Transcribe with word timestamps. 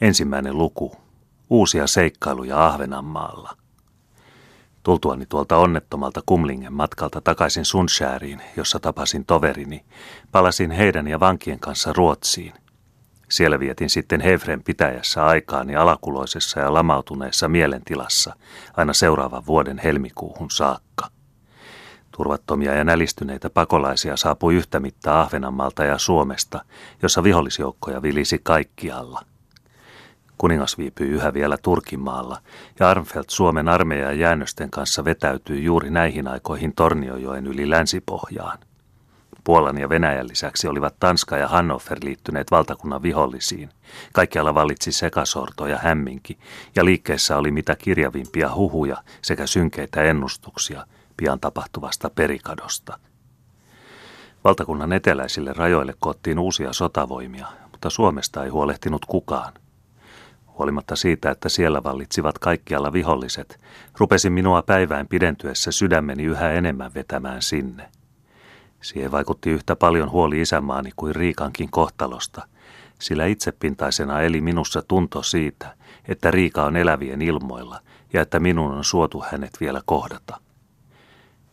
Ensimmäinen 0.00 0.58
luku. 0.58 0.96
Uusia 1.50 1.86
seikkailuja 1.86 2.66
Ahvenanmaalla. 2.66 3.56
Tultuani 4.82 5.26
tuolta 5.26 5.56
onnettomalta 5.56 6.22
Kumlingen 6.26 6.72
matkalta 6.72 7.20
takaisin 7.20 7.64
Sunshääriin, 7.64 8.42
jossa 8.56 8.80
tapasin 8.80 9.24
toverini, 9.24 9.84
palasin 10.32 10.70
heidän 10.70 11.08
ja 11.08 11.20
vankien 11.20 11.60
kanssa 11.60 11.92
Ruotsiin. 11.92 12.52
Siellä 13.30 13.60
vietin 13.60 13.90
sitten 13.90 14.20
Hevren 14.20 14.62
pitäjässä 14.62 15.24
aikaani 15.26 15.76
alakuloisessa 15.76 16.60
ja 16.60 16.74
lamautuneessa 16.74 17.48
mielentilassa 17.48 18.36
aina 18.76 18.92
seuraavan 18.92 19.46
vuoden 19.46 19.78
helmikuuhun 19.78 20.50
saakka. 20.50 21.08
Turvattomia 22.16 22.74
ja 22.74 22.84
nälistyneitä 22.84 23.50
pakolaisia 23.50 24.16
saapui 24.16 24.54
yhtä 24.54 24.80
mittaa 24.80 25.20
Ahvenanmaalta 25.20 25.84
ja 25.84 25.98
Suomesta, 25.98 26.64
jossa 27.02 27.22
vihollisjoukkoja 27.22 28.02
vilisi 28.02 28.40
kaikkialla. 28.42 29.29
Kuningas 30.40 30.78
viipyi 30.78 31.08
yhä 31.08 31.34
vielä 31.34 31.56
Turkimaalla, 31.62 32.38
ja 32.78 32.90
Armfeld 32.90 33.24
Suomen 33.28 33.68
armeijan 33.68 34.18
jäännösten 34.18 34.70
kanssa 34.70 35.04
vetäytyi 35.04 35.64
juuri 35.64 35.90
näihin 35.90 36.28
aikoihin 36.28 36.72
Torniojoen 36.74 37.46
yli 37.46 37.70
länsipohjaan. 37.70 38.58
Puolan 39.44 39.78
ja 39.78 39.88
Venäjän 39.88 40.28
lisäksi 40.28 40.68
olivat 40.68 40.94
Tanska 41.00 41.36
ja 41.36 41.48
Hannover 41.48 41.98
liittyneet 42.02 42.50
valtakunnan 42.50 43.02
vihollisiin. 43.02 43.68
Kaikkialla 44.12 44.54
vallitsi 44.54 44.92
sekasorto 44.92 45.66
ja 45.66 45.78
hämminki, 45.78 46.38
ja 46.76 46.84
liikkeessä 46.84 47.36
oli 47.36 47.50
mitä 47.50 47.76
kirjavimpia 47.76 48.54
huhuja 48.54 48.96
sekä 49.22 49.46
synkeitä 49.46 50.02
ennustuksia 50.02 50.86
pian 51.16 51.40
tapahtuvasta 51.40 52.10
perikadosta. 52.10 52.98
Valtakunnan 54.44 54.92
eteläisille 54.92 55.52
rajoille 55.52 55.94
koottiin 55.98 56.38
uusia 56.38 56.72
sotavoimia, 56.72 57.46
mutta 57.70 57.90
Suomesta 57.90 58.44
ei 58.44 58.50
huolehtinut 58.50 59.04
kukaan– 59.04 59.52
Huolimatta 60.60 60.96
siitä, 60.96 61.30
että 61.30 61.48
siellä 61.48 61.84
vallitsivat 61.84 62.38
kaikkialla 62.38 62.92
viholliset, 62.92 63.60
rupesin 63.98 64.32
minua 64.32 64.62
päivään 64.62 65.08
pidentyessä 65.08 65.72
sydämeni 65.72 66.24
yhä 66.24 66.52
enemmän 66.52 66.94
vetämään 66.94 67.42
sinne. 67.42 67.88
Siihen 68.80 69.12
vaikutti 69.12 69.50
yhtä 69.50 69.76
paljon 69.76 70.10
huoli 70.10 70.40
isämaani 70.40 70.90
kuin 70.96 71.14
Riikankin 71.14 71.70
kohtalosta, 71.70 72.46
sillä 72.98 73.26
itsepintaisena 73.26 74.20
eli 74.20 74.40
minussa 74.40 74.82
tunto 74.82 75.22
siitä, 75.22 75.74
että 76.08 76.30
Riika 76.30 76.64
on 76.64 76.76
elävien 76.76 77.22
ilmoilla 77.22 77.80
ja 78.12 78.22
että 78.22 78.40
minun 78.40 78.72
on 78.72 78.84
suotu 78.84 79.24
hänet 79.30 79.52
vielä 79.60 79.80
kohdata. 79.84 80.40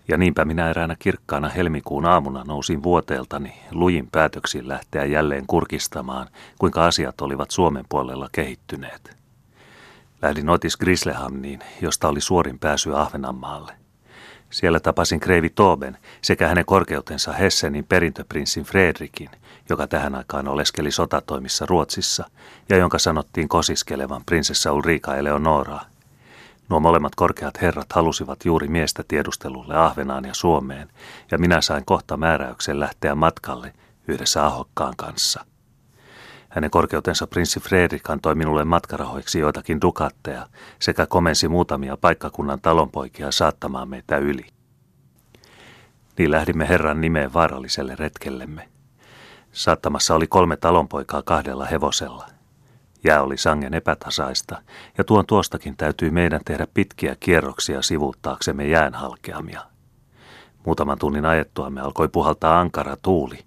Ja 0.07 0.17
niinpä 0.17 0.45
minä 0.45 0.69
eräänä 0.69 0.95
kirkkaana 0.99 1.49
helmikuun 1.49 2.05
aamuna 2.05 2.43
nousin 2.43 2.83
vuoteeltani 2.83 3.53
lujin 3.71 4.07
päätöksin 4.11 4.67
lähteä 4.67 5.05
jälleen 5.05 5.47
kurkistamaan, 5.47 6.27
kuinka 6.59 6.85
asiat 6.85 7.21
olivat 7.21 7.51
Suomen 7.51 7.85
puolella 7.89 8.29
kehittyneet. 8.31 9.17
Lähdin 10.21 10.49
Otis 10.49 10.77
Grislehamniin, 10.77 11.59
josta 11.81 12.07
oli 12.07 12.21
suorin 12.21 12.59
pääsy 12.59 12.95
Ahvenanmaalle. 12.95 13.73
Siellä 14.49 14.79
tapasin 14.79 15.19
Kreivi 15.19 15.49
Tooben 15.49 15.97
sekä 16.21 16.47
hänen 16.47 16.65
korkeutensa 16.65 17.31
Hessenin 17.31 17.85
perintöprinssin 17.85 18.63
Fredrikin, 18.63 19.29
joka 19.69 19.87
tähän 19.87 20.15
aikaan 20.15 20.47
oleskeli 20.47 20.91
sotatoimissa 20.91 21.65
Ruotsissa 21.65 22.29
ja 22.69 22.77
jonka 22.77 22.99
sanottiin 22.99 23.49
kosiskelevan 23.49 24.21
prinsessa 24.25 24.73
Ulrika 24.73 25.15
Eleonoraa– 25.15 25.85
Nuo 26.69 26.79
molemmat 26.79 27.15
korkeat 27.15 27.61
herrat 27.61 27.93
halusivat 27.93 28.45
juuri 28.45 28.67
miestä 28.67 29.03
tiedustelulle 29.07 29.75
Ahvenaan 29.77 30.25
ja 30.25 30.33
Suomeen, 30.33 30.89
ja 31.31 31.37
minä 31.37 31.61
sain 31.61 31.85
kohta 31.85 32.17
määräyksen 32.17 32.79
lähteä 32.79 33.15
matkalle 33.15 33.73
yhdessä 34.07 34.45
Ahokkaan 34.45 34.93
kanssa. 34.97 35.45
Hänen 36.49 36.71
korkeutensa 36.71 37.27
prinssi 37.27 37.59
Fredrik 37.59 38.09
antoi 38.09 38.35
minulle 38.35 38.63
matkarahoiksi 38.63 39.39
joitakin 39.39 39.81
dukatteja 39.81 40.47
sekä 40.79 41.05
komensi 41.05 41.47
muutamia 41.47 41.97
paikkakunnan 41.97 42.61
talonpoikia 42.61 43.31
saattamaan 43.31 43.89
meitä 43.89 44.17
yli. 44.17 44.45
Niin 46.17 46.31
lähdimme 46.31 46.69
Herran 46.69 47.01
nimeen 47.01 47.33
vaaralliselle 47.33 47.95
retkellemme. 47.95 48.69
Saattamassa 49.51 50.15
oli 50.15 50.27
kolme 50.27 50.57
talonpoikaa 50.57 51.23
kahdella 51.23 51.65
hevosella– 51.65 52.27
Jää 53.07 53.21
oli 53.21 53.37
sangen 53.37 53.73
epätasaista, 53.73 54.61
ja 54.97 55.03
tuon 55.03 55.25
tuostakin 55.25 55.77
täytyi 55.77 56.09
meidän 56.09 56.41
tehdä 56.45 56.67
pitkiä 56.73 57.15
kierroksia 57.19 57.81
sivuuttaaksemme 57.81 58.67
jään 58.67 58.93
halkeamia. 58.93 59.61
Muutaman 60.65 60.99
tunnin 60.99 61.25
ajettuamme 61.25 61.81
alkoi 61.81 62.07
puhaltaa 62.07 62.59
ankara 62.59 62.97
tuuli. 63.01 63.39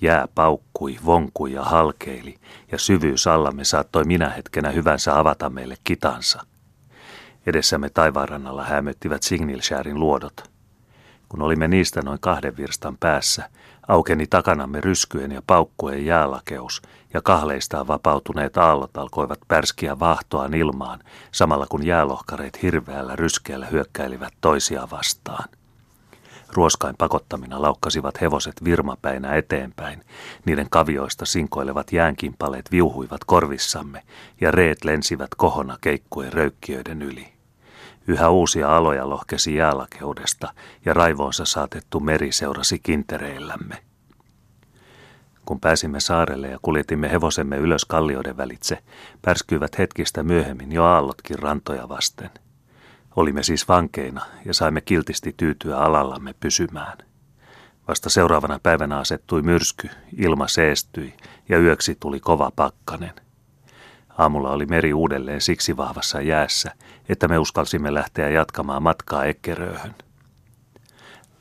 Jää 0.00 0.28
paukkui, 0.34 0.98
vonkui 1.04 1.52
ja 1.52 1.62
halkeili, 1.62 2.38
ja 2.72 2.78
syvyys 2.78 3.26
allamme 3.26 3.64
saattoi 3.64 4.04
minä 4.04 4.30
hetkenä 4.30 4.70
hyvänsä 4.70 5.18
avata 5.18 5.50
meille 5.50 5.76
kitansa. 5.84 6.42
Edessämme 7.46 7.90
taivaanrannalla 7.90 8.64
hämöttivät 8.64 9.22
Signilshärin 9.22 10.00
luodot. 10.00 10.50
Kun 11.28 11.42
olimme 11.42 11.68
niistä 11.68 12.02
noin 12.02 12.20
kahden 12.20 12.56
virstan 12.56 12.96
päässä, 13.00 13.50
aukeni 13.92 14.26
takanamme 14.26 14.80
ryskyen 14.80 15.32
ja 15.32 15.42
paukkuen 15.46 16.06
jäälakeus, 16.06 16.82
ja 17.14 17.22
kahleistaan 17.22 17.86
vapautuneet 17.86 18.56
aallot 18.56 18.96
alkoivat 18.96 19.38
pärskiä 19.48 19.98
vahtoaan 19.98 20.54
ilmaan, 20.54 21.00
samalla 21.32 21.66
kun 21.66 21.86
jäälohkareet 21.86 22.62
hirveällä 22.62 23.16
ryskeällä 23.16 23.66
hyökkäilivät 23.66 24.32
toisia 24.40 24.88
vastaan. 24.90 25.48
Ruoskain 26.52 26.94
pakottamina 26.98 27.62
laukkasivat 27.62 28.20
hevoset 28.20 28.64
virmapäinä 28.64 29.34
eteenpäin, 29.34 30.04
niiden 30.44 30.70
kavioista 30.70 31.26
sinkoilevat 31.26 31.92
jäänkimpaleet 31.92 32.70
viuhuivat 32.70 33.24
korvissamme, 33.24 34.02
ja 34.40 34.50
reet 34.50 34.84
lensivät 34.84 35.34
kohona 35.36 35.78
keikkuen 35.80 36.32
röykkiöiden 36.32 37.02
yli. 37.02 37.41
Yhä 38.06 38.28
uusia 38.28 38.76
aloja 38.76 39.08
lohkesi 39.08 39.54
jäälakeudesta 39.54 40.52
ja 40.84 40.94
raivoonsa 40.94 41.44
saatettu 41.44 42.00
meri 42.00 42.32
seurasi 42.32 42.78
kintereillämme. 42.78 43.82
Kun 45.44 45.60
pääsimme 45.60 46.00
saarelle 46.00 46.48
ja 46.48 46.58
kuljetimme 46.62 47.10
hevosemme 47.10 47.56
ylös 47.56 47.84
kallioiden 47.84 48.36
välitse, 48.36 48.78
pärskyivät 49.22 49.78
hetkistä 49.78 50.22
myöhemmin 50.22 50.72
jo 50.72 50.84
aallotkin 50.84 51.38
rantoja 51.38 51.88
vasten. 51.88 52.30
Olimme 53.16 53.42
siis 53.42 53.68
vankeina 53.68 54.22
ja 54.44 54.54
saimme 54.54 54.80
kiltisti 54.80 55.34
tyytyä 55.36 55.78
alallamme 55.78 56.34
pysymään. 56.40 56.98
Vasta 57.88 58.10
seuraavana 58.10 58.58
päivänä 58.62 58.98
asettui 58.98 59.42
myrsky, 59.42 59.88
ilma 60.16 60.48
seestyi 60.48 61.14
ja 61.48 61.58
yöksi 61.58 61.96
tuli 62.00 62.20
kova 62.20 62.50
pakkanen. 62.56 63.12
Aamulla 64.18 64.50
oli 64.50 64.66
meri 64.66 64.94
uudelleen 64.94 65.40
siksi 65.40 65.76
vahvassa 65.76 66.20
jäässä, 66.20 66.72
että 67.08 67.28
me 67.28 67.38
uskalsimme 67.38 67.94
lähteä 67.94 68.28
jatkamaan 68.28 68.82
matkaa 68.82 69.24
Ekkerööhön. 69.24 69.94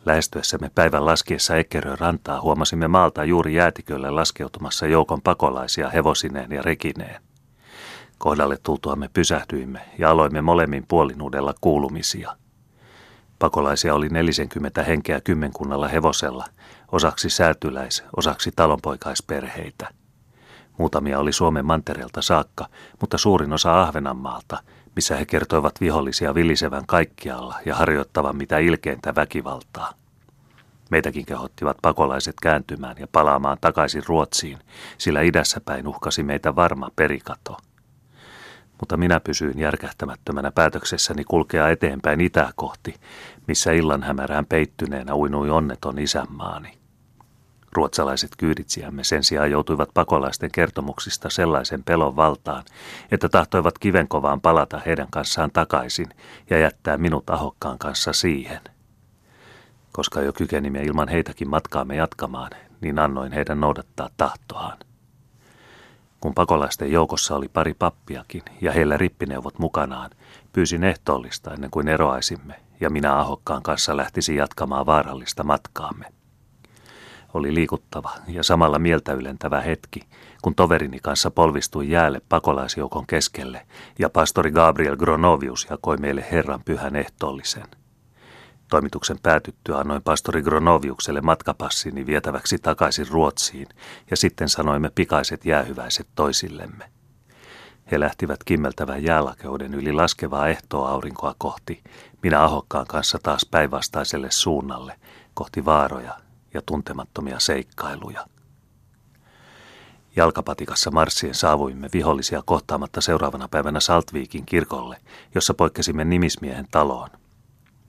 Lähestyessämme 0.05 0.71
päivän 0.75 1.05
laskiessa 1.05 1.55
Ekkerön 1.55 1.99
rantaa 1.99 2.41
huomasimme 2.41 2.87
maalta 2.87 3.23
juuri 3.23 3.53
jäätikölle 3.53 4.09
laskeutumassa 4.09 4.87
joukon 4.87 5.21
pakolaisia 5.21 5.89
hevosineen 5.89 6.51
ja 6.51 6.61
rekineen. 6.61 7.21
Kohdalle 8.17 8.57
tultuamme 8.63 9.09
pysähdyimme 9.13 9.81
ja 9.97 10.09
aloimme 10.11 10.41
molemmin 10.41 10.85
puolinuudella 10.87 11.53
kuulumisia. 11.61 12.35
Pakolaisia 13.39 13.95
oli 13.95 14.09
40 14.09 14.83
henkeä 14.83 15.21
kymmenkunnalla 15.21 15.87
hevosella, 15.87 16.45
osaksi 16.91 17.29
säätyläis, 17.29 18.03
osaksi 18.17 18.51
talonpoikaisperheitä– 18.55 19.87
Muutamia 20.81 21.19
oli 21.19 21.33
Suomen 21.33 21.65
mantereelta 21.65 22.21
saakka, 22.21 22.65
mutta 23.01 23.17
suurin 23.17 23.53
osa 23.53 23.81
Ahvenanmaalta, 23.81 24.57
missä 24.95 25.15
he 25.15 25.25
kertoivat 25.25 25.81
vihollisia 25.81 26.35
vilisevän 26.35 26.85
kaikkialla 26.87 27.55
ja 27.65 27.75
harjoittavan 27.75 28.35
mitä 28.35 28.57
ilkeintä 28.57 29.15
väkivaltaa. 29.15 29.93
Meitäkin 30.91 31.25
kehottivat 31.25 31.77
pakolaiset 31.81 32.35
kääntymään 32.41 32.95
ja 32.99 33.07
palaamaan 33.11 33.57
takaisin 33.61 34.03
Ruotsiin, 34.07 34.57
sillä 34.97 35.21
idässä 35.21 35.61
päin 35.65 35.87
uhkasi 35.87 36.23
meitä 36.23 36.55
varma 36.55 36.89
perikato. 36.95 37.57
Mutta 38.79 38.97
minä 38.97 39.19
pysyin 39.19 39.59
järkähtämättömänä 39.59 40.51
päätöksessäni 40.51 41.23
kulkea 41.23 41.69
eteenpäin 41.69 42.21
itää 42.21 42.51
kohti, 42.55 42.95
missä 43.47 43.71
illan 43.71 44.03
hämärään 44.03 44.45
peittyneenä 44.45 45.15
uinui 45.15 45.49
onneton 45.49 45.99
isänmaani. 45.99 46.80
Ruotsalaiset 47.73 48.31
kyyditsiämme 48.37 49.03
sen 49.03 49.23
sijaan 49.23 49.51
joutuivat 49.51 49.89
pakolaisten 49.93 50.51
kertomuksista 50.51 51.29
sellaisen 51.29 51.83
pelon 51.83 52.15
valtaan, 52.15 52.63
että 53.11 53.29
tahtoivat 53.29 53.77
kivenkovaan 53.77 54.41
palata 54.41 54.81
heidän 54.85 55.07
kanssaan 55.11 55.51
takaisin 55.51 56.09
ja 56.49 56.57
jättää 56.57 56.97
minut 56.97 57.29
ahokkaan 57.29 57.77
kanssa 57.77 58.13
siihen. 58.13 58.61
Koska 59.91 60.21
jo 60.21 60.33
kykenimme 60.33 60.83
ilman 60.83 61.07
heitäkin 61.07 61.49
matkaamme 61.49 61.95
jatkamaan, 61.95 62.51
niin 62.81 62.99
annoin 62.99 63.31
heidän 63.31 63.59
noudattaa 63.59 64.09
tahtoaan. 64.17 64.77
Kun 66.21 66.33
pakolaisten 66.33 66.91
joukossa 66.91 67.35
oli 67.35 67.47
pari 67.47 67.73
pappiakin 67.73 68.43
ja 68.61 68.71
heillä 68.71 68.97
rippineuvot 68.97 69.59
mukanaan, 69.59 70.11
pyysin 70.53 70.83
ehtoollista 70.83 71.53
ennen 71.53 71.71
kuin 71.71 71.87
eroaisimme, 71.87 72.55
ja 72.79 72.89
minä 72.89 73.17
ahokkaan 73.17 73.63
kanssa 73.63 73.97
lähtisin 73.97 74.35
jatkamaan 74.35 74.85
vaarallista 74.85 75.43
matkaamme. 75.43 76.20
Oli 77.33 77.53
liikuttava 77.53 78.11
ja 78.27 78.43
samalla 78.43 78.79
mieltä 78.79 79.13
ylentävä 79.13 79.61
hetki, 79.61 79.99
kun 80.41 80.55
toverini 80.55 80.99
kanssa 80.99 81.31
polvistui 81.31 81.89
jäälle 81.89 82.21
pakolaisjoukon 82.29 83.07
keskelle 83.07 83.67
ja 83.99 84.09
pastori 84.09 84.51
Gabriel 84.51 84.97
Gronovius 84.97 85.67
jakoi 85.69 85.97
meille 85.97 86.25
Herran 86.31 86.61
pyhän 86.65 86.95
ehtoollisen. 86.95 87.67
Toimituksen 88.69 89.17
päätyttyä 89.23 89.77
annoin 89.77 90.01
pastori 90.01 90.41
Gronoviukselle 90.41 91.21
matkapassini 91.21 92.05
vietäväksi 92.05 92.57
takaisin 92.57 93.07
Ruotsiin 93.07 93.67
ja 94.09 94.17
sitten 94.17 94.49
sanoimme 94.49 94.91
pikaiset 94.95 95.45
jäähyväiset 95.45 96.07
toisillemme. 96.15 96.85
He 97.91 97.99
lähtivät 97.99 98.43
kimmeltävän 98.43 99.03
jäälakeuden 99.03 99.73
yli 99.73 99.91
laskevaa 99.91 100.47
ehtoaurinkoa 100.47 101.35
kohti, 101.37 101.83
minä 102.23 102.43
ahokkaan 102.43 102.87
kanssa 102.87 103.19
taas 103.23 103.47
päinvastaiselle 103.51 104.31
suunnalle, 104.31 104.95
kohti 105.33 105.65
vaaroja 105.65 106.30
ja 106.53 106.61
tuntemattomia 106.65 107.39
seikkailuja. 107.39 108.25
Jalkapatikassa 110.15 110.91
marssien 110.91 111.35
saavuimme 111.35 111.89
vihollisia 111.93 112.41
kohtaamatta 112.45 113.01
seuraavana 113.01 113.47
päivänä 113.47 113.79
Saltviikin 113.79 114.45
kirkolle, 114.45 114.97
jossa 115.35 115.53
poikkesimme 115.53 116.05
nimismiehen 116.05 116.67
taloon. 116.71 117.09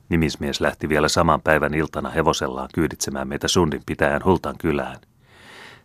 Nimismies 0.08 0.60
lähti 0.60 0.88
vielä 0.88 1.08
saman 1.08 1.42
päivän 1.42 1.74
iltana 1.74 2.10
hevosellaan 2.10 2.68
kyyditsemään 2.74 3.28
meitä 3.28 3.48
Sundin 3.48 3.82
pitäjän 3.86 4.24
Hultan 4.24 4.58
kylään. 4.58 4.96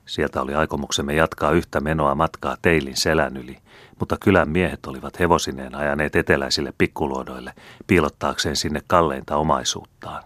Sieltä 0.05 0.41
oli 0.41 0.55
aikomuksemme 0.55 1.13
jatkaa 1.13 1.51
yhtä 1.51 1.79
menoa 1.79 2.15
matkaa 2.15 2.57
Teilin 2.61 2.97
selän 2.97 3.37
yli, 3.37 3.57
mutta 3.99 4.17
kylän 4.19 4.49
miehet 4.49 4.85
olivat 4.85 5.19
hevosineen 5.19 5.75
ajaneet 5.75 6.15
eteläisille 6.15 6.73
pikkuluodoille 6.77 7.53
piilottaakseen 7.87 8.55
sinne 8.55 8.81
kalleinta 8.87 9.37
omaisuuttaan. 9.37 10.23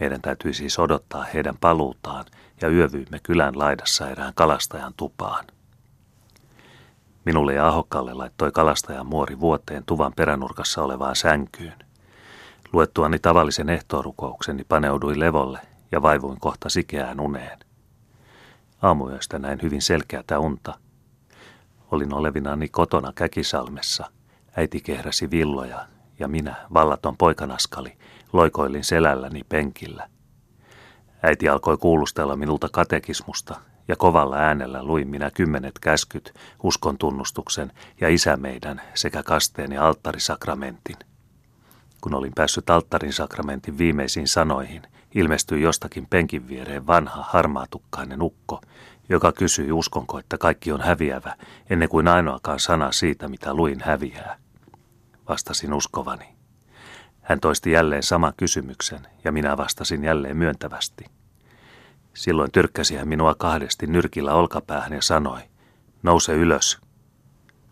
Meidän 0.00 0.22
täytyi 0.22 0.54
siis 0.54 0.78
odottaa 0.78 1.24
heidän 1.34 1.56
paluutaan 1.60 2.24
ja 2.62 2.68
yövyimme 2.68 3.18
kylän 3.22 3.58
laidassa 3.58 4.10
erään 4.10 4.32
kalastajan 4.34 4.94
tupaan. 4.96 5.44
Minulle 7.24 7.54
ja 7.54 7.68
Ahokkalle 7.68 8.14
laittoi 8.14 8.52
kalastajan 8.52 9.06
muori 9.06 9.40
vuoteen 9.40 9.84
tuvan 9.86 10.12
peränurkassa 10.16 10.82
olevaan 10.82 11.16
sänkyyn. 11.16 11.74
Luettuani 12.72 13.18
tavallisen 13.18 13.68
ehtoorukoukseni 13.68 14.64
paneuduin 14.64 15.20
levolle 15.20 15.60
ja 15.92 16.02
vaivuin 16.02 16.40
kohta 16.40 16.68
sikeään 16.68 17.20
uneen. 17.20 17.58
Aamuyöstä 18.82 19.38
näin 19.38 19.58
hyvin 19.62 19.82
selkeätä 19.82 20.38
unta. 20.38 20.74
Olin 21.90 22.14
olevinani 22.14 22.68
kotona 22.68 23.12
Käkisalmessa. 23.14 24.10
Äiti 24.56 24.80
kehräsi 24.80 25.30
villoja 25.30 25.86
ja 26.18 26.28
minä, 26.28 26.54
vallaton 26.74 27.16
poikanaskali, 27.16 27.98
loikoilin 28.36 28.84
selälläni 28.84 29.42
penkillä. 29.48 30.08
Äiti 31.22 31.48
alkoi 31.48 31.76
kuulustella 31.76 32.36
minulta 32.36 32.68
katekismusta 32.72 33.60
ja 33.88 33.96
kovalla 33.96 34.36
äänellä 34.36 34.84
luin 34.84 35.08
minä 35.08 35.30
kymmenet 35.30 35.78
käskyt, 35.78 36.34
uskon 36.62 36.98
tunnustuksen 36.98 37.72
ja 38.00 38.08
isä 38.08 38.36
meidän 38.36 38.82
sekä 38.94 39.22
kasteen 39.22 39.72
ja 39.72 39.86
alttarisakramentin. 39.86 40.96
Kun 42.00 42.14
olin 42.14 42.32
päässyt 42.34 42.70
alttarin 42.70 43.12
sakramentin 43.12 43.78
viimeisiin 43.78 44.28
sanoihin, 44.28 44.82
ilmestyi 45.14 45.62
jostakin 45.62 46.06
penkin 46.10 46.48
viereen 46.48 46.86
vanha 46.86 47.22
harmaatukkainen 47.28 48.22
ukko, 48.22 48.60
joka 49.08 49.32
kysyi 49.32 49.72
uskonko, 49.72 50.18
että 50.18 50.38
kaikki 50.38 50.72
on 50.72 50.80
häviävä, 50.80 51.36
ennen 51.70 51.88
kuin 51.88 52.08
ainoakaan 52.08 52.60
sana 52.60 52.92
siitä, 52.92 53.28
mitä 53.28 53.54
luin 53.54 53.80
häviää. 53.80 54.38
Vastasin 55.28 55.74
uskovani. 55.74 56.36
Hän 57.26 57.40
toisti 57.40 57.70
jälleen 57.70 58.02
saman 58.02 58.32
kysymyksen 58.36 59.06
ja 59.24 59.32
minä 59.32 59.56
vastasin 59.56 60.04
jälleen 60.04 60.36
myöntävästi. 60.36 61.04
Silloin 62.14 62.52
tyrkkäsi 62.52 62.96
hän 62.96 63.08
minua 63.08 63.34
kahdesti 63.34 63.86
nyrkillä 63.86 64.34
olkapäähän 64.34 64.92
ja 64.92 65.02
sanoi, 65.02 65.40
nouse 66.02 66.34
ylös. 66.34 66.78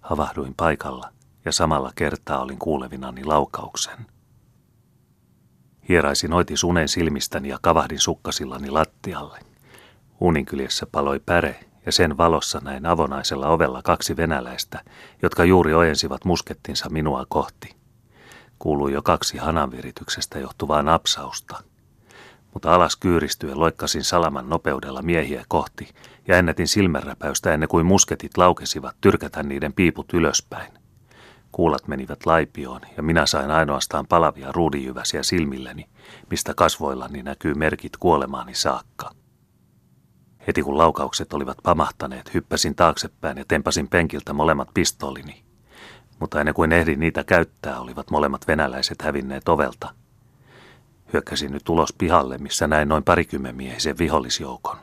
Havahduin 0.01 0.55
paikalla 0.57 1.09
ja 1.45 1.53
samalla 1.53 1.93
kertaa 1.95 2.43
olin 2.43 2.59
kuulevinani 2.59 3.25
laukauksen. 3.25 4.07
Hieraisin 5.89 6.33
oitis 6.33 6.65
unen 6.65 6.89
silmistäni 6.89 7.49
ja 7.49 7.59
kavahdin 7.63 8.01
sukkasillani 8.01 8.71
lattialle. 8.71 9.39
Uninkyljessä 10.21 10.87
paloi 10.93 11.21
päre 11.27 11.65
ja 11.87 11.93
sen 11.93 12.17
valossa 12.17 12.61
näin 12.65 12.87
avonaisella 12.87 13.49
ovella 13.49 13.83
kaksi 13.83 14.17
venäläistä, 14.17 14.85
jotka 15.23 15.45
juuri 15.45 15.75
ojensivat 15.75 16.25
muskettinsa 16.25 16.89
minua 16.89 17.27
kohti. 17.29 17.84
Kuului 18.59 18.93
jo 18.93 19.03
kaksi 19.03 19.39
hananvirityksestä 19.39 20.39
johtuvaa 20.39 20.83
napsausta. 20.83 21.63
Mutta 22.55 22.75
alas 22.75 22.97
kyyristyen 22.97 23.61
loikkasin 23.61 24.05
salaman 24.05 24.49
nopeudella 24.49 25.03
miehiä 25.03 25.45
kohti 25.49 25.89
ja 26.29 26.39
ennätin 26.39 26.69
silmänräpäystä 26.69 27.55
ennen 27.55 27.69
kuin 27.69 27.87
musketit 27.87 28.37
laukesivat 28.37 28.97
tyrkätä 29.01 29.43
niiden 29.43 29.73
piiput 29.73 30.13
ylöspäin. 30.13 30.73
Kuulat 31.53 31.89
menivät 31.89 32.27
laipioon 32.27 32.81
ja 32.97 33.03
minä 33.03 33.27
sain 33.27 33.51
ainoastaan 33.51 34.07
palavia 34.07 34.53
ruudijyväsiä 34.53 35.23
silmilleni, 35.23 35.87
mistä 36.31 36.55
kasvoillani 36.55 37.23
näkyy 37.23 37.55
merkit 37.55 37.97
kuolemaani 37.97 38.55
saakka. 38.55 39.11
Heti 40.47 40.63
kun 40.63 40.79
laukaukset 40.79 41.33
olivat 41.33 41.59
pamahtaneet, 41.63 42.35
hyppäsin 42.35 42.75
taaksepäin 42.75 43.39
ja 43.39 43.45
tempasin 43.49 43.89
penkiltä 43.89 44.33
molemmat 44.33 44.69
pistoolini. 44.75 45.45
Mutta 46.19 46.41
ennen 46.41 46.55
kuin 46.55 46.73
ehdin 46.73 47.01
niitä 47.01 47.25
käyttää, 47.25 47.81
olivat 47.81 48.11
molemmat 48.11 48.49
venäläiset 48.49 49.03
hävinneet 49.03 49.49
ovelta. 49.49 49.95
Hyökkäsin 51.13 51.53
nyt 51.53 51.69
ulos 51.69 51.93
pihalle, 51.93 52.39
missä 52.39 52.67
näin 52.67 52.89
noin 52.89 53.05
parikymmenmiehisen 53.05 53.99
vihollisjoukon. 53.99 54.77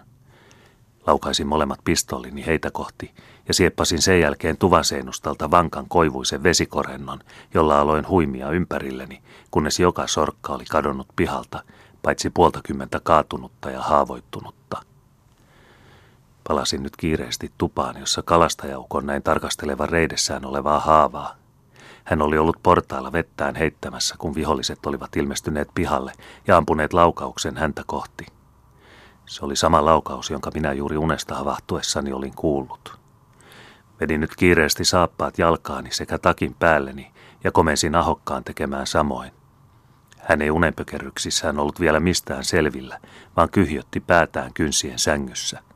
Laukaisin 1.07 1.48
molemmat 1.48 1.80
pistoolini 1.83 2.45
heitä 2.45 2.72
kohti 2.72 3.12
ja 3.48 3.54
sieppasin 3.54 4.01
sen 4.01 4.19
jälkeen 4.19 4.57
tuvanseinustalta 4.57 5.51
vankan 5.51 5.86
koivuisen 5.89 6.44
vesikorennon, 6.44 7.19
jolla 7.54 7.80
aloin 7.80 8.07
huimia 8.07 8.50
ympärilleni, 8.50 9.22
kunnes 9.51 9.80
joka 9.80 10.07
sorkka 10.07 10.54
oli 10.54 10.66
kadonnut 10.69 11.07
pihalta, 11.16 11.63
paitsi 12.01 12.30
puoltakymmentä 12.30 13.00
kaatunutta 13.04 13.69
ja 13.69 13.81
haavoittunutta. 13.81 14.91
Palasin 16.48 16.84
nyt 16.84 16.96
kiireesti 16.96 17.52
tupaan, 17.58 18.00
jossa 18.00 18.22
kalastajaukon 18.22 19.06
näin 19.06 19.24
tarkastelevan 19.24 19.90
reidessään 19.90 20.46
olevaa 20.46 20.80
haavaa. 20.80 21.36
Hän 22.04 22.22
oli 22.22 22.38
ollut 22.38 22.58
portailla 22.64 23.12
vettään 23.12 23.56
heittämässä, 23.56 24.16
kun 24.18 24.36
viholliset 24.36 24.86
olivat 24.86 25.16
ilmestyneet 25.16 25.68
pihalle 25.76 26.14
ja 26.48 26.58
ampuneet 26.58 26.94
laukauksen 26.94 27.58
häntä 27.58 27.84
kohti. 27.86 28.26
Se 29.26 29.46
oli 29.46 29.56
sama 29.56 29.86
laukaus, 29.86 30.30
jonka 30.30 30.52
minä 30.54 30.74
juuri 30.74 30.98
unesta 30.98 31.36
havahtuessani 31.36 32.14
olin 32.14 32.36
kuullut. 32.36 33.00
Vedin 34.00 34.22
nyt 34.22 34.36
kiireesti 34.36 34.86
saappaat 34.86 35.38
jalkaani 35.38 35.92
sekä 35.92 36.18
takin 36.18 36.56
päälleni 36.60 37.12
ja 37.44 37.52
komensin 37.52 37.95
ahokkaan 37.95 38.44
tekemään 38.44 38.88
samoin. 38.88 39.31
Hän 40.18 40.42
ei 40.42 40.52
unenpökerryksissään 40.52 41.60
ollut 41.60 41.80
vielä 41.80 42.00
mistään 42.00 42.44
selvillä, 42.44 43.00
vaan 43.38 43.50
kyhjötti 43.50 44.00
päätään 44.00 44.54
kynsien 44.54 45.00
sängyssä– 45.00 45.60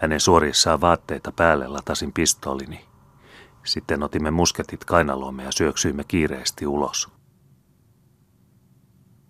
hänen 0.00 0.20
suorissaan 0.20 0.80
vaatteita 0.80 1.32
päälle 1.32 1.68
latasin 1.68 2.12
pistoolini. 2.12 2.84
Sitten 3.64 4.02
otimme 4.02 4.30
musketit 4.30 4.84
kainalomme 4.84 5.44
ja 5.44 5.52
syöksyimme 5.52 6.04
kiireesti 6.04 6.66
ulos. 6.66 7.08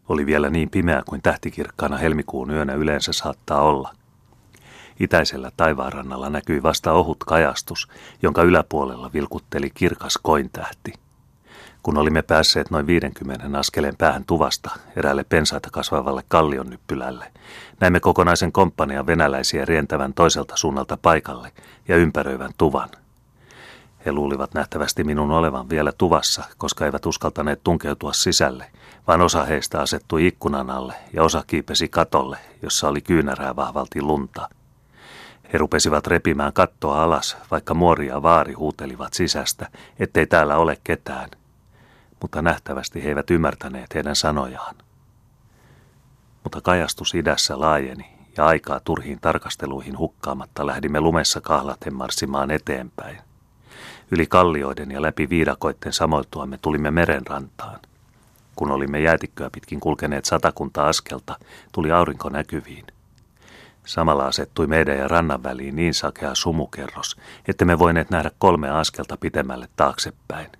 Oli 0.09 0.27
vielä 0.27 0.51
niin 0.51 0.71
pimeä 0.71 1.03
kuin 1.07 1.23
tähtikirkkaana 1.23 1.97
helmikuun 1.97 2.51
yönä 2.51 2.75
yleensä 2.75 3.13
saattaa 3.13 3.61
olla. 3.63 3.93
Itäisellä 5.01 5.51
taivaanrannalla 5.57 6.31
näkyi 6.31 6.63
vasta 6.63 6.93
ohut 6.93 7.25
kajastus, 7.25 7.89
jonka 8.23 8.43
yläpuolella 8.43 9.13
vilkutteli 9.13 9.71
kirkas 9.71 10.19
kointähti– 10.23 10.93
kun 11.83 11.99
olimme 11.99 12.23
päässeet 12.23 12.71
noin 12.71 12.87
50 12.87 13.59
askeleen 13.59 13.97
päähän 13.97 14.25
tuvasta 14.25 14.71
eräälle 14.97 15.25
pensaita 15.25 15.69
kasvavalle 15.73 16.23
kallionnyppylälle, 16.29 17.33
näimme 17.81 18.01
kokonaisen 18.01 18.53
komppanian 18.53 19.07
venäläisiä 19.07 19.65
rientävän 19.65 20.15
toiselta 20.15 20.57
suunnalta 20.57 20.99
paikalle 21.03 21.53
ja 21.89 21.97
ympäröivän 21.97 22.51
tuvan. 22.59 22.89
He 24.07 24.13
luulivat 24.13 24.55
nähtävästi 24.55 25.05
minun 25.05 25.31
olevan 25.31 25.71
vielä 25.71 25.93
tuvassa, 25.99 26.45
koska 26.59 26.85
eivät 26.85 27.07
uskaltaneet 27.07 27.61
tunkeutua 27.65 28.13
sisälle, 28.13 28.67
vaan 29.07 29.21
osa 29.21 29.45
heistä 29.45 29.81
asettui 29.81 30.27
ikkunan 30.27 30.71
alle 30.71 30.95
ja 31.13 31.23
osa 31.23 31.45
kiipesi 31.47 31.89
katolle, 31.89 32.39
jossa 32.63 32.89
oli 32.89 33.01
kyynärää 33.01 33.57
vahvalti 33.57 34.03
lunta. 34.03 34.49
He 35.53 35.59
rupesivat 35.59 36.07
repimään 36.07 36.53
kattoa 36.53 37.03
alas, 37.03 37.37
vaikka 37.51 37.75
muori 37.75 38.07
ja 38.07 38.23
vaari 38.23 38.53
huutelivat 38.53 39.15
sisästä, 39.15 39.69
ettei 39.99 40.27
täällä 40.27 40.57
ole 40.57 40.79
ketään– 40.85 41.29
mutta 42.21 42.43
nähtävästi 42.43 43.05
he 43.05 43.09
eivät 43.09 43.31
ymmärtäneet 43.31 43.95
heidän 43.95 44.17
sanojaan. 44.17 44.75
Mutta 46.45 46.61
kajastus 46.61 47.15
idässä 47.15 47.61
laajeni 47.61 48.19
ja 48.37 48.47
aikaa 48.47 48.81
turhiin 48.81 49.21
tarkasteluihin 49.21 49.99
hukkaamatta 49.99 50.67
lähdimme 50.67 51.01
lumessa 51.01 51.41
kahlaten 51.41 51.95
marssimaan 51.95 52.51
eteenpäin. 52.51 53.19
Yli 54.11 54.27
kallioiden 54.27 54.91
ja 54.91 55.03
läpi 55.03 55.29
viidakoitten 55.29 55.93
samoiltuamme 55.93 56.59
tulimme 56.63 56.91
merenrantaan. 56.91 57.81
Kun 58.57 58.71
olimme 58.71 59.01
jäätikköä 59.01 59.51
pitkin 59.51 59.81
kulkeneet 59.81 60.25
satakunta 60.25 60.87
askelta, 60.87 61.39
tuli 61.73 61.93
aurinko 61.93 62.29
näkyviin. 62.29 62.87
Samalla 63.85 64.27
asettui 64.27 64.67
meidän 64.67 64.99
ja 64.99 65.09
rannan 65.09 65.43
väliin 65.43 65.77
niin 65.77 65.95
sakea 65.95 66.35
sumukerros, 66.35 67.17
että 67.49 67.65
me 67.65 67.79
voineet 67.79 68.11
nähdä 68.11 68.31
kolme 68.39 68.71
askelta 68.71 69.17
pitemmälle 69.17 69.69
taaksepäin. 69.77 70.51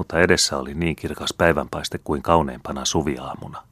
Mutta 0.00 0.20
edessä 0.20 0.58
oli 0.58 0.74
niin 0.74 0.96
kirkas 0.96 1.34
päivänpaiste 1.38 1.98
kuin 2.04 2.22
kauneimpana 2.22 2.84
suviaamuna. 2.84 3.62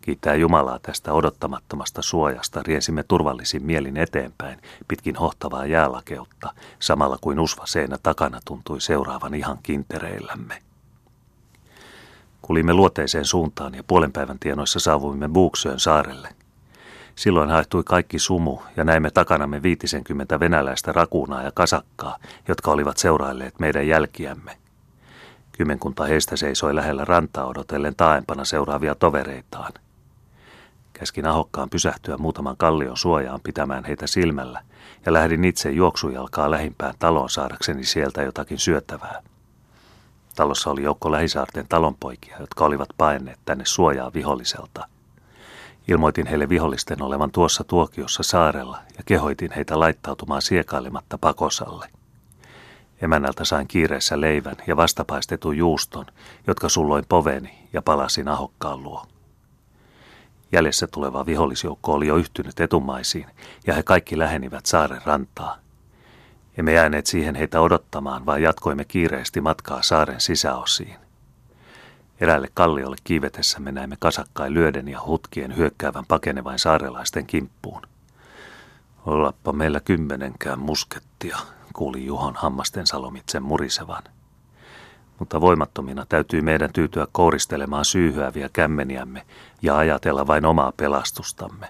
Kiittää 0.00 0.34
Jumalaa 0.34 0.78
tästä 0.78 1.12
odottamattomasta 1.12 2.02
suojasta 2.02 2.62
riensimme 2.62 3.02
turvallisin 3.02 3.66
mielin 3.66 3.96
eteenpäin 3.96 4.58
pitkin 4.88 5.16
hohtavaa 5.16 5.66
jäälakeutta, 5.66 6.54
samalla 6.78 7.18
kuin 7.20 7.40
usva 7.40 7.66
seinä 7.66 7.98
takana 8.02 8.40
tuntui 8.44 8.80
seuraavan 8.80 9.34
ihan 9.34 9.58
kintereillämme. 9.62 10.62
Kulimme 12.42 12.74
luoteiseen 12.74 13.24
suuntaan 13.24 13.74
ja 13.74 13.84
puolen 13.84 14.12
päivän 14.12 14.38
tienoissa 14.38 14.80
saavuimme 14.80 15.28
Buuksöön 15.28 15.80
saarelle. 15.80 16.28
Silloin 17.14 17.50
haihtui 17.50 17.82
kaikki 17.84 18.18
sumu 18.18 18.58
ja 18.76 18.84
näimme 18.84 19.10
takanamme 19.10 19.62
viitisenkymmentä 19.62 20.40
venäläistä 20.40 20.92
rakuunaa 20.92 21.42
ja 21.42 21.52
kasakkaa, 21.54 22.18
jotka 22.48 22.70
olivat 22.70 22.96
seurailleet 22.98 23.58
meidän 23.58 23.88
jälkiämme. 23.88 24.61
Kymmenkunta 25.62 26.04
heistä 26.04 26.36
seisoi 26.36 26.74
lähellä 26.74 27.04
rantaa 27.04 27.46
odotellen 27.46 27.96
taaempana 27.96 28.44
seuraavia 28.44 28.94
tovereitaan. 28.94 29.72
Käskin 30.92 31.26
ahokkaan 31.26 31.70
pysähtyä 31.70 32.16
muutaman 32.16 32.56
kallion 32.56 32.96
suojaan 32.96 33.40
pitämään 33.40 33.84
heitä 33.84 34.06
silmällä 34.06 34.62
ja 35.06 35.12
lähdin 35.12 35.44
itse 35.44 35.70
juoksujalkaa 35.70 36.50
lähimpään 36.50 36.94
taloon 36.98 37.30
saadakseni 37.30 37.84
sieltä 37.84 38.22
jotakin 38.22 38.58
syöttävää. 38.58 39.22
Talossa 40.36 40.70
oli 40.70 40.82
joukko 40.82 41.12
lähisaarten 41.12 41.66
talonpoikia, 41.68 42.36
jotka 42.40 42.64
olivat 42.64 42.88
paenneet 42.96 43.38
tänne 43.44 43.64
suojaa 43.64 44.12
viholliselta. 44.14 44.86
Ilmoitin 45.88 46.26
heille 46.26 46.48
vihollisten 46.48 47.02
olevan 47.02 47.30
tuossa 47.30 47.64
tuokiossa 47.64 48.22
saarella 48.22 48.78
ja 48.96 49.02
kehoitin 49.06 49.52
heitä 49.56 49.80
laittautumaan 49.80 50.42
siekailematta 50.42 51.18
pakosalle. 51.18 52.01
Emännältä 53.02 53.44
sain 53.44 53.68
kiireessä 53.68 54.20
leivän 54.20 54.56
ja 54.66 54.76
vastapaistetun 54.76 55.56
juuston, 55.56 56.06
jotka 56.46 56.68
sulloin 56.68 57.04
poveni 57.08 57.68
ja 57.72 57.82
palasin 57.82 58.28
ahokkaan 58.28 58.82
luo. 58.82 59.06
Jäljessä 60.52 60.86
tuleva 60.86 61.26
vihollisjoukko 61.26 61.92
oli 61.92 62.06
jo 62.06 62.16
yhtynyt 62.16 62.60
etumaisiin, 62.60 63.26
ja 63.66 63.74
he 63.74 63.82
kaikki 63.82 64.18
lähenivät 64.18 64.66
saaren 64.66 65.00
rantaa. 65.04 65.56
Emme 66.58 66.72
jääneet 66.72 67.06
siihen 67.06 67.34
heitä 67.34 67.60
odottamaan, 67.60 68.26
vaan 68.26 68.42
jatkoimme 68.42 68.84
kiireesti 68.84 69.40
matkaa 69.40 69.82
saaren 69.82 70.20
sisäosiin. 70.20 70.96
Eräälle 72.20 72.48
kalliolle 72.54 72.96
kiivetessämme 73.04 73.72
näimme 73.72 73.96
kasakkain 73.98 74.54
lyöden 74.54 74.88
ja 74.88 75.00
hutkien 75.06 75.56
hyökkäävän 75.56 76.06
pakenevain 76.08 76.58
saarelaisten 76.58 77.26
kimppuun. 77.26 77.82
Ollappa 79.06 79.52
meillä 79.52 79.80
kymmenenkään 79.80 80.58
muskettia, 80.58 81.38
kuuli 81.72 82.06
Juhon 82.06 82.34
hammasten 82.36 82.86
salomitsen 82.86 83.42
murisevan– 83.42 84.02
mutta 85.22 85.40
voimattomina 85.40 86.06
täytyy 86.08 86.42
meidän 86.42 86.72
tyytyä 86.72 87.06
kouristelemaan 87.12 87.84
syyhyäviä 87.84 88.50
kämmeniämme 88.52 89.26
ja 89.62 89.76
ajatella 89.76 90.26
vain 90.26 90.44
omaa 90.44 90.72
pelastustamme. 90.76 91.66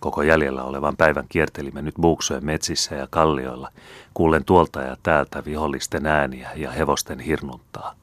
Koko 0.00 0.22
jäljellä 0.22 0.62
olevan 0.64 0.96
päivän 0.96 1.26
kiertelimme 1.28 1.82
nyt 1.82 1.94
buuksojen 2.00 2.44
metsissä 2.44 2.94
ja 2.94 3.06
kallioilla, 3.10 3.70
kuulen 4.14 4.44
tuolta 4.44 4.80
ja 4.80 4.96
täältä 5.02 5.44
vihollisten 5.44 6.06
ääniä 6.06 6.50
ja 6.56 6.70
hevosten 6.70 7.20
hirnuntaa. 7.20 7.94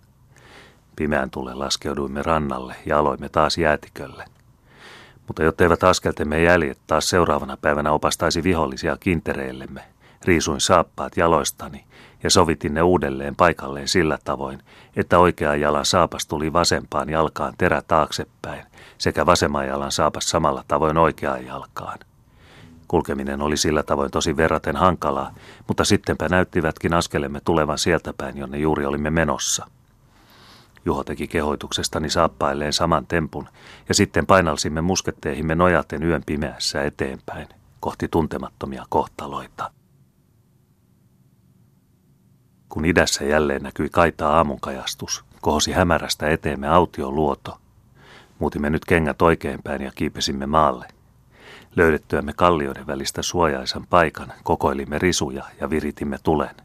Pimeän 0.96 1.30
tulle 1.30 1.54
laskeuduimme 1.54 2.22
rannalle 2.22 2.76
ja 2.86 3.00
aloimme 3.00 3.30
taas 3.30 3.58
jäätikölle. 3.58 4.26
Mutta 5.28 5.44
jotteivät 5.44 5.84
askeltemme 5.84 6.44
jäljet 6.44 6.78
taas 6.88 7.10
seuraavana 7.10 7.58
päivänä 7.58 7.92
opastaisi 7.92 8.44
vihollisia 8.44 8.98
kintereillemme, 9.00 9.84
riisuin 10.26 10.62
saappaat 10.62 11.18
jaloistani 11.18 11.84
ja 12.24 12.30
sovitin 12.30 12.74
ne 12.74 12.82
uudelleen 12.82 13.36
paikalleen 13.36 13.88
sillä 13.88 14.18
tavoin, 14.24 14.60
että 14.96 15.20
oikea 15.20 15.56
jalan 15.56 15.86
saapas 15.86 16.28
tuli 16.28 16.54
vasempaan 16.54 17.10
jalkaan 17.10 17.54
terä 17.58 17.82
taaksepäin 17.88 18.64
sekä 18.98 19.26
vasemman 19.26 19.68
jalan 19.68 19.92
saapas 19.92 20.30
samalla 20.30 20.64
tavoin 20.68 20.98
oikeaan 20.98 21.46
jalkaan. 21.46 22.00
Kulkeminen 22.88 23.42
oli 23.42 23.58
sillä 23.58 23.84
tavoin 23.84 24.12
tosi 24.12 24.38
verraten 24.38 24.76
hankalaa, 24.76 25.34
mutta 25.68 25.86
sittenpä 25.86 26.30
näyttivätkin 26.30 26.94
askelemme 26.94 27.42
tulevan 27.46 27.78
sieltä 27.78 28.14
päin, 28.18 28.38
jonne 28.38 28.58
juuri 28.58 28.86
olimme 28.86 29.10
menossa. 29.10 29.68
Juho 30.86 31.04
teki 31.04 31.28
kehoituksestani 31.28 32.10
saappailleen 32.10 32.74
saman 32.74 33.08
tempun, 33.08 33.50
ja 33.90 33.96
sitten 33.96 34.26
painalsimme 34.26 34.82
musketteihimme 34.82 35.56
nojaten 35.56 36.04
yön 36.04 36.24
pimeässä 36.26 36.84
eteenpäin, 36.84 37.48
kohti 37.80 38.08
tuntemattomia 38.08 38.86
kohtaloita. 38.90 39.77
Kun 42.70 42.86
idässä 42.86 43.24
jälleen 43.24 43.64
näkyi 43.64 43.90
kaitaa 43.90 44.38
aamunkajastus, 44.38 45.26
kohosi 45.42 45.72
hämärästä 45.72 46.30
eteemme 46.30 46.68
aution 46.68 47.16
luoto. 47.16 47.58
Muutimme 48.40 48.70
nyt 48.70 48.86
kengät 48.86 49.22
oikeinpäin 49.22 49.82
ja 49.82 49.92
kiipesimme 49.96 50.46
maalle. 50.46 50.88
Löydettyämme 51.76 52.34
kallioiden 52.34 52.88
välistä 52.88 53.22
suojaisan 53.22 53.88
paikan, 53.90 54.34
kokoilimme 54.44 55.00
risuja 55.00 55.44
ja 55.62 55.70
viritimme 55.70 56.18
tulen. 56.24 56.56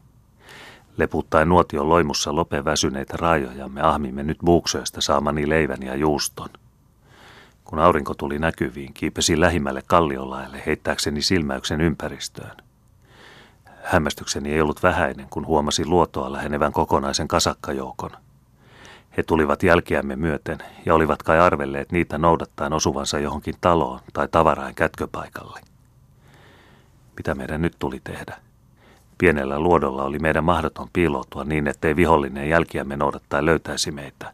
Leputtaen 0.97 1.49
nuotion 1.49 1.89
loimussa 1.89 2.35
lope 2.35 2.65
väsyneitä 2.65 3.17
raajojamme 3.17 3.81
ahmimme 3.81 4.23
nyt 4.23 4.37
buuksöistä 4.45 5.01
saamani 5.01 5.49
leivän 5.49 5.83
ja 5.83 5.95
juuston. 5.95 6.49
Kun 7.63 7.79
aurinko 7.79 8.13
tuli 8.13 8.39
näkyviin, 8.39 8.93
kiipesin 8.93 9.41
lähimmälle 9.41 9.83
kalliolaelle 9.87 10.63
heittääkseni 10.65 11.21
silmäyksen 11.21 11.81
ympäristöön. 11.81 12.57
Hämmästykseni 13.83 14.53
ei 14.53 14.61
ollut 14.61 14.83
vähäinen, 14.83 15.27
kun 15.29 15.45
huomasi 15.45 15.85
luotoa 15.85 16.31
lähenevän 16.31 16.73
kokonaisen 16.73 17.27
kasakkajoukon. 17.27 18.11
He 19.17 19.23
tulivat 19.23 19.63
jälkeämme 19.63 20.15
myöten 20.15 20.57
ja 20.85 20.93
olivat 20.93 21.23
kai 21.23 21.39
arvelleet 21.39 21.91
niitä 21.91 22.17
noudattaen 22.17 22.73
osuvansa 22.73 23.19
johonkin 23.19 23.55
taloon 23.61 23.99
tai 24.13 24.27
tavarain 24.27 24.75
kätköpaikalle. 24.75 25.59
Mitä 27.17 27.35
meidän 27.35 27.61
nyt 27.61 27.75
tuli 27.79 28.01
tehdä? 28.03 28.37
Pienellä 29.17 29.59
luodolla 29.59 30.03
oli 30.03 30.19
meidän 30.19 30.43
mahdoton 30.43 30.87
piiloutua 30.93 31.43
niin, 31.43 31.67
ettei 31.67 31.95
vihollinen 31.95 32.49
jälkiämme 32.49 32.97
noudattaen 32.97 33.45
löytäisi 33.45 33.91
meitä. 33.91 34.33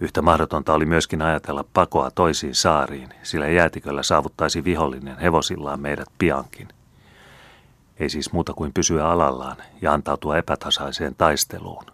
Yhtä 0.00 0.22
mahdotonta 0.22 0.74
oli 0.74 0.86
myöskin 0.86 1.22
ajatella 1.22 1.64
pakoa 1.72 2.10
toisiin 2.10 2.54
saariin, 2.54 3.08
sillä 3.22 3.48
jäätiköllä 3.48 4.02
saavuttaisi 4.02 4.64
vihollinen 4.64 5.18
hevosillaan 5.18 5.80
meidät 5.80 6.08
piankin– 6.18 6.68
ei 8.00 8.08
siis 8.08 8.32
muuta 8.32 8.54
kuin 8.54 8.72
pysyä 8.72 9.08
alallaan 9.08 9.56
ja 9.82 9.92
antautua 9.92 10.36
epätasaiseen 10.38 11.14
taisteluun. 11.14 11.84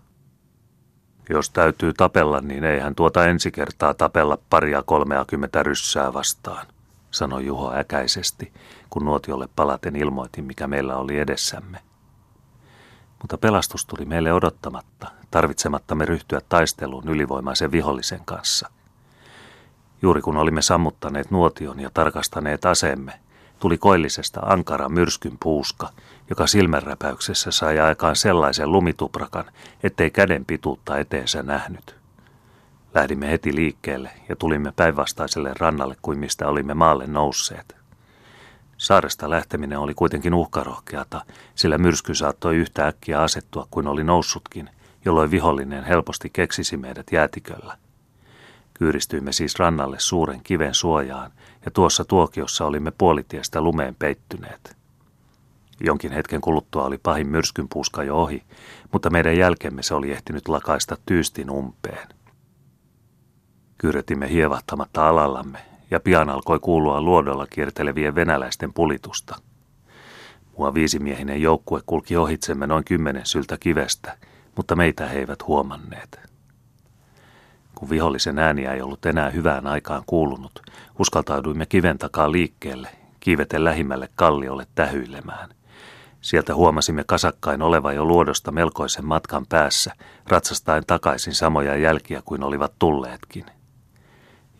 Jos 1.28 1.50
täytyy 1.50 1.92
tapella, 1.92 2.40
niin 2.40 2.64
eihän 2.64 2.95
tuota 2.95 3.26
ensi 3.26 3.50
kertaa 3.50 3.95
tapella 3.95 4.38
paria 4.50 4.83
kolmeakymmentä 4.83 5.62
ryssää 5.62 6.12
vastaan, 6.12 6.66
sanoi 7.11 7.47
Juho 7.47 7.73
äkäisesti, 7.73 8.52
kun 8.90 9.04
nuotiolle 9.04 9.49
palaten 9.57 9.97
ilmoitin, 9.97 10.45
mikä 10.45 10.66
meillä 10.66 10.97
oli 10.97 11.19
edessämme. 11.19 11.78
Mutta 13.21 13.38
pelastus 13.38 13.87
tuli 13.87 14.04
meille 14.04 14.33
odottamatta, 14.33 15.11
tarvitsemattamme 15.30 16.04
ryhtyä 16.04 16.40
taisteluun 16.49 17.09
ylivoimaisen 17.09 17.73
vihollisen 17.73 18.25
kanssa. 18.25 18.71
Juuri 20.02 20.23
kun 20.23 20.37
olimme 20.37 20.62
sammuttaneet 20.62 21.30
nuotion 21.30 21.80
ja 21.80 21.90
tarkastaneet 21.95 22.64
aseemme, 22.64 23.21
tuli 23.60 23.78
koillisesta 23.78 24.40
ankara 24.40 24.88
myrskyn 24.88 25.36
puuska, 25.42 25.88
joka 26.30 26.46
silmänräpäyksessä 26.46 27.50
sai 27.50 27.80
aikaan 27.80 28.16
sellaisen 28.16 28.72
lumituprakan, 28.72 29.44
ettei 29.82 30.10
käden 30.10 30.44
pituutta 30.44 30.98
eteensä 30.98 31.42
nähnyt. 31.42 31.96
Lähdimme 32.94 33.30
heti 33.30 33.54
liikkeelle 33.54 34.10
ja 34.28 34.36
tulimme 34.36 34.72
päinvastaiselle 34.76 35.52
rannalle 35.58 35.96
kuin 36.02 36.18
mistä 36.18 36.48
olimme 36.48 36.74
maalle 36.74 37.06
nousseet. 37.06 37.76
Saaresta 38.76 39.30
lähteminen 39.30 39.78
oli 39.78 39.94
kuitenkin 39.94 40.34
uhkarohkeata, 40.34 41.24
sillä 41.54 41.78
myrsky 41.78 42.14
saattoi 42.14 42.56
yhtä 42.56 42.86
äkkiä 42.86 43.22
asettua 43.22 43.66
kuin 43.70 43.88
oli 43.88 44.04
noussutkin, 44.04 44.70
jolloin 45.04 45.30
vihollinen 45.30 45.84
helposti 45.84 46.30
keksisi 46.32 46.76
meidät 46.76 47.06
jäätiköllä. 47.12 47.76
Kyyristyimme 48.80 49.32
siis 49.32 49.58
rannalle 49.58 49.96
suuren 49.99 50.40
kiven 50.42 50.75
suojaan, 50.75 51.30
ja 51.64 51.70
tuossa 51.70 52.04
tuokiossa 52.04 52.66
olimme 52.66 52.90
puolitiestä 52.99 53.60
lumeen 53.60 53.94
peittyneet. 53.94 54.76
Jonkin 55.80 56.12
hetken 56.12 56.40
kuluttua 56.40 56.84
oli 56.84 56.99
pahin 56.99 57.26
myrskynpuuska 57.26 58.02
jo 58.02 58.16
ohi, 58.16 58.42
mutta 58.92 59.10
meidän 59.10 59.37
jälkemme 59.37 59.82
se 59.82 59.94
oli 59.94 60.12
ehtinyt 60.12 60.49
lakaista 60.49 60.96
tyystin 61.06 61.50
umpeen. 61.50 62.08
Kyretimme 63.78 64.30
hievahtamatta 64.30 65.08
alallamme, 65.08 65.58
ja 65.90 66.00
pian 66.00 66.30
alkoi 66.30 66.58
kuulua 66.58 67.02
luodolla 67.02 67.46
kiertelevien 67.46 68.14
venäläisten 68.14 68.72
pulitusta. 68.72 69.37
Mua 70.58 70.75
viisimiehinen 70.75 71.42
joukkue 71.42 71.80
kulki 71.87 72.16
ohitsemme 72.16 72.66
noin 72.66 72.84
kymmenen 72.84 73.26
syltä 73.26 73.58
kivestä, 73.58 74.16
mutta 74.56 74.76
meitä 74.76 75.06
he 75.06 75.18
eivät 75.18 75.46
huomanneet. 75.46 76.29
Kun 77.74 77.90
vihollisen 77.90 78.38
ääniä 78.38 78.72
ei 78.72 78.82
ollut 78.82 79.06
enää 79.06 79.30
hyvään 79.30 79.66
aikaan 79.66 80.02
kuulunut, 80.06 80.62
uskaltauduimme 80.98 81.66
kiven 81.66 81.98
takaa 81.98 82.32
liikkeelle, 82.32 82.88
kiiveten 83.20 83.64
lähimmälle 83.64 84.08
kalliolle 84.14 84.66
tähyilemään. 84.74 85.50
Sieltä 86.20 86.54
huomasimme 86.54 87.04
kasakkain 87.04 87.62
oleva 87.62 87.92
jo 87.92 88.04
luodosta 88.04 88.52
melkoisen 88.52 89.04
matkan 89.04 89.46
päässä, 89.46 89.92
ratsastaen 90.26 90.86
takaisin 90.86 91.34
samoja 91.34 91.76
jälkiä 91.76 92.22
kuin 92.24 92.42
olivat 92.42 92.72
tulleetkin. 92.78 93.46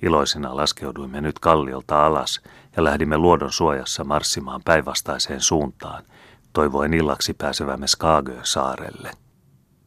Iloisina 0.03 0.57
laskeuduimme 0.57 1.21
nyt 1.21 1.39
kalliolta 1.39 2.07
alas 2.07 2.41
ja 2.77 2.85
lähdimme 2.85 3.19
luodon 3.19 3.53
suojassa 3.53 4.05
marssimaan 4.05 4.61
päinvastaiseen 4.65 5.41
suuntaan, 5.41 6.05
toivoen 6.53 6.95
illaksi 6.95 7.35
pääsevämme 7.35 7.87
Skaagön 7.87 8.41
saarelle. 8.43 9.11